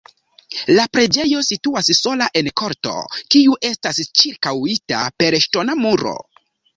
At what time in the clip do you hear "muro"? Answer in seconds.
5.83-6.15